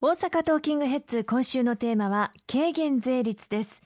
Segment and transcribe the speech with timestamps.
[0.00, 3.82] 大阪トーキングヘッズ今週のテーマは軽減税率です。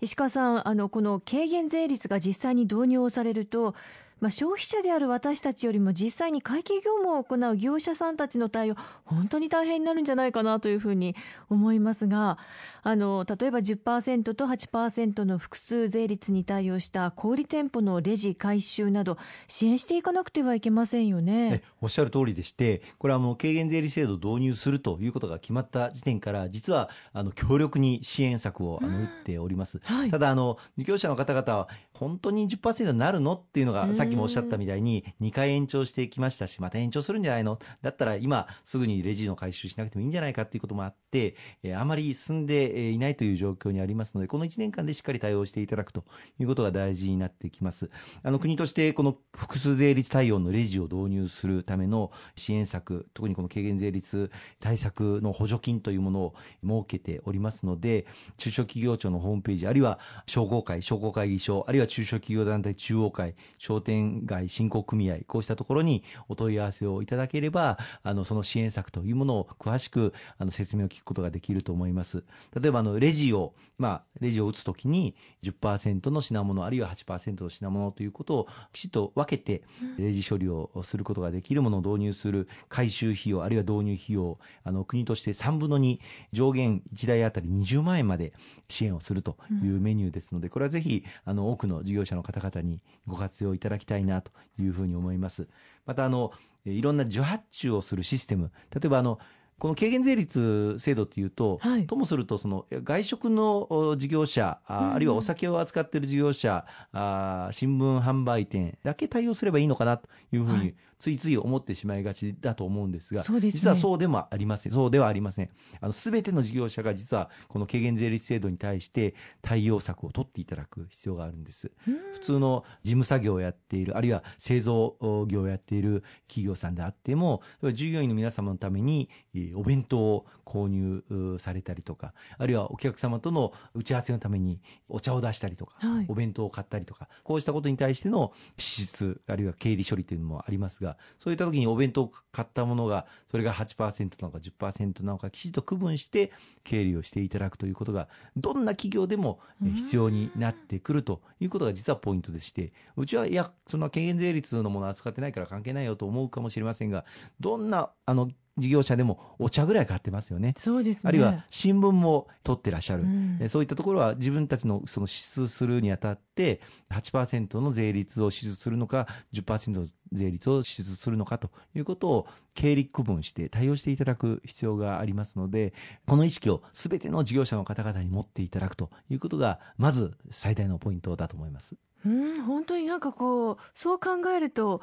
[0.00, 3.74] 石川さんあのこの軽減税率が実際に導入をされると
[4.20, 11.14] まあ、消費者である私たちよりも実際に会計業務を行う業者さんたちの対応本当に大変になるんじゃないかなというふうに
[11.50, 12.38] 思いますが
[12.82, 21.62] あの例えば10%と8%の複数税率に対応した小売店舗のレジ回収など支援していかなくてはいけませんよね。
[21.80, 33.34] おっしゃる通りでしてこれはもう軽減税率制度を導入するということが決まった時点から実はあの強力に支援策をあの打っております、はい、ただあの事業者の方々は本当に10%になるの？
[33.34, 37.58] っていうのがさっきもおっしゃったみたいに2回延長してきましたしまた延長するんじゃないの？
[37.82, 46.04] だったら今すぐにレジの回収しなくてもいいんじゃないかっていうこともあって、えー、あまり進んでいないという状況にありますのでこの1年間でしっかり対応していただくと
[46.38, 47.90] いうことが大事になってきます。
[48.22, 54.30] あの国としてこの複数税率対応のレジを導入するための支援策特にこの軽減税率
[54.60, 58.06] 対策の補助金というものを設けておりますので
[58.36, 72.24] 中小企業庁のホームページあるいは商工会商工会議所あるいは中小企業団体中央会商店街振興組合こうしたところにお問い合わせをいただければあのその支援策というものを詳しくあの説明を聞くことができると思います。
[72.54, 79.62] 例えばあのレジをまあレジを打つときに10%の品物あるいは8%の品物ということをきちっと分けて
[79.96, 85.98] レジ処理をすることができるものを導入する回収費用あるいは導入費用あの国として3分の2
[86.32, 88.32] 上限1台あたり20万円まで
[88.68, 95.48] 支援をするというメニューですのでこれはぜひあの多くの事業者の方々にご活用いただきたいなというふうに思います。
[95.86, 96.32] またあの
[96.64, 98.50] いろんな受発注をするシステム。
[98.74, 99.18] 例えばあの
[99.58, 114.72] この軽減税率制度というと、はい、ともするとその外食の事業者あ,、あるいはお酒を扱っている事業者あ新聞販売店だけ対応すればいいのかなというふうについつい思ってしまいがちだと思うんですが、ね、実はそうでもありません。
[114.72, 115.50] そうではありません。
[115.80, 121.70] あの全ての事業者が実はこの軽減税率制度に対して対応策を取っていただく必要があるんです。
[122.12, 124.96] 普通の事務作業をやっているあるいは製造
[125.28, 127.42] 業をやっている企業さんであっても
[127.72, 129.08] 従業員の皆様のために
[129.54, 146.32] お弁当を購入されたりとかあるいはお客様との打ち合わせのためにお茶を出したりとか、はい、お弁当を買ったりとかこうしたことに対しての支出あるいは経理処理というのもありますがが、そういった時にお弁当を買ったものが、それが8%なのか10%なのか、きちんと区分して
[146.64, 157.04] 経理をしていただくということが、どんな企業でも必要になってくるということが実はポイントでして、うちは、いや、そんな軽減税率のものを扱ってないから関係ないよと思うかもしれませんが、
[157.40, 160.54] どんな、あの、事業者でもお茶ぐらい買ってますよね。
[160.56, 166.60] そうです、ね、あるいは新聞も取ってらっしゃる、うん、そういったところは自分たちのその支出するにあたって
[166.90, 175.72] 8%の税率を支出するのか10%の税率を支出するのかということを経理区分して対応していただく必要がありますので
[176.06, 181.76] この意識を全ての事業者の方々に持っていただくということがまず最大のポイントだと思います。
[182.06, 184.80] うん本当になんかこうそう考えると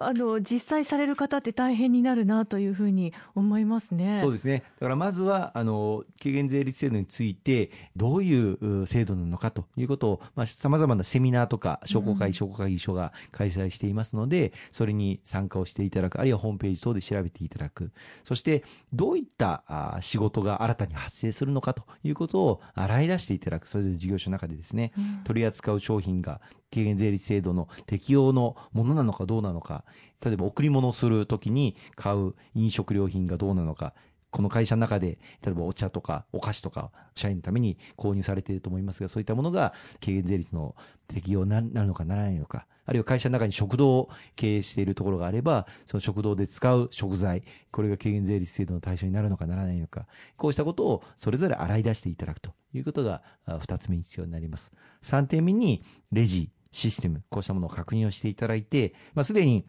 [0.00, 4.18] あの実際される方って大変になるなというふうに思いますね。
[4.20, 4.62] そうですね。
[4.78, 17.90] だからまずはあの軽減税率制度についてどういう制度なのかということをまあ様々なセミナーとか商工会、うん、商工会議所が開催していますので、それに参加をしていただく、あるいはホームページ等で調べていただく。
[18.24, 23.66] そしてどういったあ仕事が新たに発生するのかということを洗い出していただく。
[23.66, 26.40] それぞれ事業所の中でですね、うん、取り扱う商品が
[26.72, 29.84] 軽減税率制度の適用のものなのかどうなのか、
[30.24, 33.94] 例えば贈り物をするときに買う飲食料品がどうなのか、
[34.30, 50.06] この会社の中で、例えばお茶とかお菓子とか、社員のために購入されていると思いますが、そういったものが軽減税率の適用になるのかならないのか、あるいは会社の中に食堂を経営しているところがあれば、その食堂で使う食材、これが軽減税率制度の対象になるのかならないのか、
[50.36, 54.72] こうしたことをそれぞれ洗い出していただくということが2つ目に必要になります。
[55.02, 59.66] 3点目に、レジ、システム、こうしたものを確認をしていただいて、まあ、すでに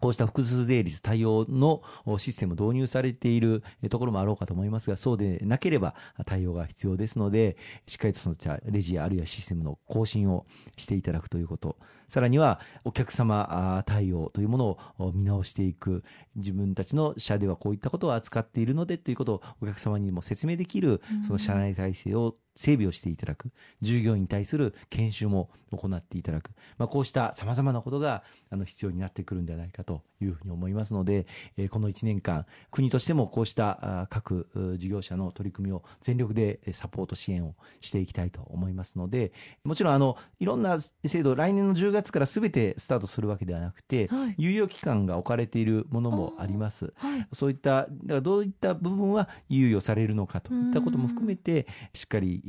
[0.00, 1.82] こうした複数税率対応の
[2.18, 8.36] システム導入されているところもあろうかと思いますが、そうでなければ対応が必要ですので、しっかりとその
[8.66, 10.46] レジあるいはシステムの更新を
[10.76, 11.76] していただくということ。
[12.06, 16.04] さらにはお客様対応というものを見直していく。
[16.36, 23.52] 自分たちの社ではこういったことを扱っているのでということをお客様にも説明できる、その社内体制を整備をしていただく。
[23.80, 31.26] 従業員に対する研修も行っていただく、まあ、こうしたさまざまなことがあの必要になってくるんではないかというふうに思いますので、
[31.56, 39.32] えー、この1年間国としてもこうした各事業者の取り組みを全力でサポート支援をしていきたいと思いますので
[39.64, 46.92] もちろんあのいろんな制度来年の10月からすべてスタートするわけではなくて、はい、猶予期間が置かれているものもあります。
[46.96, 52.42] はい、そういっただからどういった部分は猶予されるのかといったことも含めてしっかり、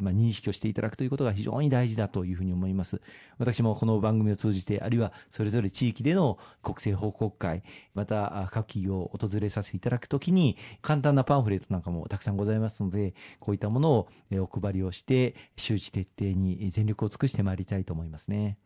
[0.00, 3.00] まあ、認識をしていただくということが非常に大事だというふうに思います。
[3.38, 7.62] 私もこの番組を通じてあるいはそれぞれ地域での国政報告会
[7.94, 18.58] また各企業を訪れさせていただくときに簡単なパンフレットなんかもたくさんございますのでこういったものをお配りをして周知徹底に全力を尽くしてまいりたいと思いますね。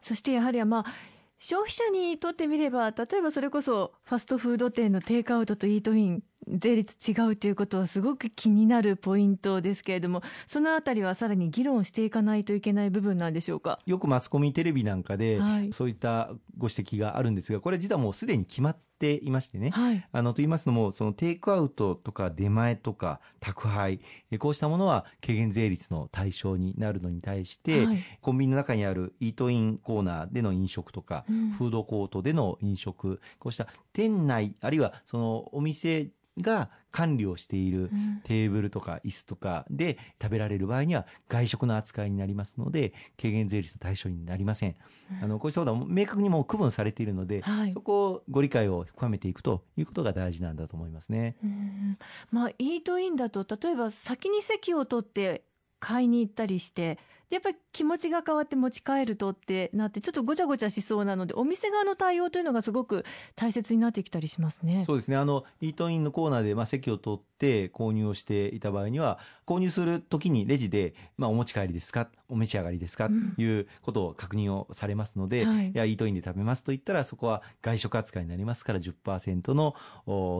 [0.00, 0.84] そしてやはりまあ
[1.38, 13.78] 消費者にとってみれば例えばそれこそファストフード店のテイクアウトとイートイン税率違うということはすごく気になるポイントですけれどもそのあたりはさらに議論していかないといけない部分なんでしょうか？
[13.86, 24.00] よくマスコミテレビなんかで、はい、そういったご指摘があるんですがこれ実はもうすでに決まっていましてね、はい、あのと言いますのもそのテイクアウトとか出前とか宅配
[24.38, 36.08] こうしたものは軽減税率の対象になるのに対して、はい、コンビニの中にあるイートインコーナーでの飲食とか、うん、フードコートでの飲食こうした店内あるいはそのお店
[36.42, 37.90] が管理をしている
[38.24, 44.76] テーブルとか椅子とかで食べられる場合には外食の扱いになりますので軽減税率の対象になりません、
[45.22, 51.36] あのこうしたことは明確にも区分されているので、はい、そこをご理解を深めていくということが大事なんだと思いますね。
[52.30, 55.44] まあ、イートインだと例えば先に席を取って
[55.78, 56.98] 買いに行ったりして
[57.30, 63.04] やっぱり気持ちが変わって持ち帰るとってなってちょっとごちゃごちゃしそうなのでお店側の対応というのがすごく
[63.36, 64.84] 大切になってきたりしますね。
[64.86, 65.16] そうですね。
[65.16, 72.08] あのイートインのコーナーで、まあ、席を取って購入をしていた場合には購入するときにレジで、まあ、お持ち帰りですか？
[72.28, 79.74] お召し上がりですか、ということを確認をされますので、はい、いやイートインで食べますと言ったらそこは外食扱いになりますから10%の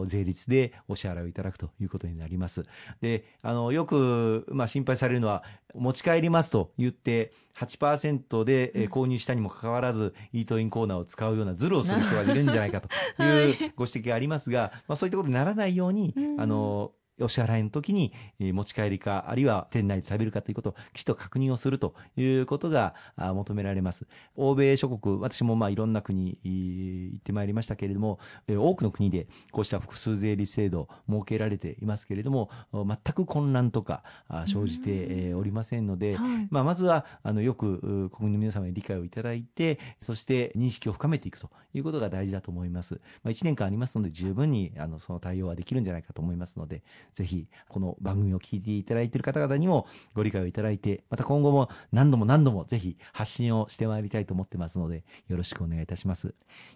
[0.05, 2.65] 税率でお支払いをいただくということになります。
[3.01, 5.43] であのよく、まあ、心配されるのは
[5.75, 7.20] 持ち帰りますと言って
[7.57, 24.07] 8%で購入したにもかかわらず、イートインコーナーを使うようなズルをする人がいるんじゃないかというご指摘がありますが、まあ、そういったことにならないように、あのお支払いの時に持ち帰りか、あるいは店内で食べるかということをきちっと確認をするということが求められます。
[24.35, 34.03] 欧米諸国、私もまあいろんな国行ってまいりましたけれども、多くの国でこうした複数税率制度設けられていますけれども、全く混乱とか
[34.47, 36.17] 生じておりませんので、
[36.49, 43.01] まあまずはあのよく国民の皆様に理解をいただいて、そして認識を深めていくということが大事だと思います。
[43.23, 46.83] まあ、1年間ありますので十分にあのその対応はできるんじゃないかと思いますので、
[47.13, 56.33] ぜひこの番組を聞いていただいている方々にもご理解をいただいて、また今後も何度も何度もぜひ発信をしてまいりたいと思ってますので、よろしくお願いいたします。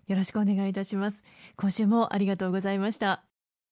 [0.08, 1.24] よろしくお願いいたします。
[1.56, 3.35] 今週もありがとうございました。